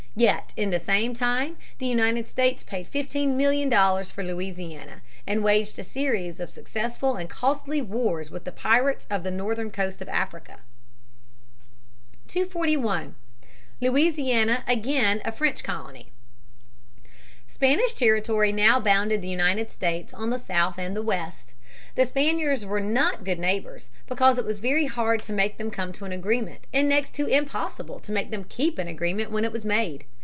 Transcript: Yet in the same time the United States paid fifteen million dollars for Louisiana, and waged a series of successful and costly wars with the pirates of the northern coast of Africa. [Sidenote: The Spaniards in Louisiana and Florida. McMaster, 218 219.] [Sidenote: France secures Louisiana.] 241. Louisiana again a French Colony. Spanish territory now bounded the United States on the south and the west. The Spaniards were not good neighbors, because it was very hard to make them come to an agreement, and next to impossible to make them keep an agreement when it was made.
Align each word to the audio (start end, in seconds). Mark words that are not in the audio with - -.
Yet 0.13 0.53
in 0.57 0.71
the 0.71 0.79
same 0.79 1.13
time 1.13 1.55
the 1.77 1.85
United 1.87 2.27
States 2.27 2.63
paid 2.63 2.85
fifteen 2.89 3.37
million 3.37 3.69
dollars 3.69 4.11
for 4.11 4.25
Louisiana, 4.25 5.01
and 5.25 5.41
waged 5.41 5.79
a 5.79 5.85
series 5.85 6.41
of 6.41 6.49
successful 6.49 7.15
and 7.15 7.29
costly 7.29 7.81
wars 7.81 8.29
with 8.29 8.43
the 8.43 8.51
pirates 8.51 9.07
of 9.09 9.23
the 9.23 9.31
northern 9.31 9.71
coast 9.71 10.01
of 10.01 10.09
Africa. 10.09 10.59
[Sidenote: 12.27 12.51
The 12.51 12.51
Spaniards 12.69 13.13
in 13.79 13.87
Louisiana 13.89 14.63
and 14.67 14.81
Florida. 14.81 14.81
McMaster, 14.81 14.83
218 14.83 14.83
219.] 14.83 14.83
[Sidenote: 14.83 14.83
France 14.83 14.83
secures 14.83 14.83
Louisiana.] 14.83 14.83
241. 14.83 14.83
Louisiana 14.83 14.83
again 14.83 15.21
a 15.23 15.31
French 15.31 15.63
Colony. 15.63 16.11
Spanish 17.47 17.93
territory 17.93 18.51
now 18.51 18.79
bounded 18.81 19.21
the 19.21 19.27
United 19.29 19.71
States 19.71 20.13
on 20.13 20.29
the 20.29 20.37
south 20.39 20.77
and 20.77 20.93
the 20.93 21.01
west. 21.01 21.47
The 21.95 22.05
Spaniards 22.05 22.65
were 22.65 22.79
not 22.79 23.25
good 23.25 23.37
neighbors, 23.39 23.89
because 24.07 24.37
it 24.37 24.45
was 24.45 24.59
very 24.59 24.85
hard 24.85 25.21
to 25.23 25.33
make 25.33 25.57
them 25.57 25.69
come 25.69 25.91
to 25.93 26.05
an 26.05 26.13
agreement, 26.13 26.65
and 26.71 26.87
next 26.87 27.13
to 27.15 27.27
impossible 27.27 27.99
to 27.99 28.13
make 28.13 28.29
them 28.31 28.45
keep 28.45 28.79
an 28.79 28.87
agreement 28.87 29.29
when 29.29 29.43
it 29.43 29.51
was 29.51 29.65
made. 29.65 30.05